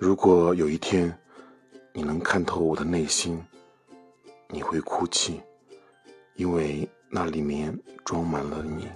[0.00, 1.14] 如果有一天
[1.92, 3.38] 你能看透我的内心
[4.48, 5.42] 你会哭泣
[6.36, 8.88] 因为那里面装满了你。